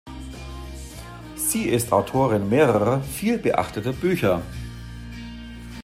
Sie 1.35 1.67
ist 1.69 1.93
Autorin 1.93 2.49
mehrerer 2.49 3.03
viel 3.03 3.37
beachteter 3.37 3.93
Bücher. 3.93 4.41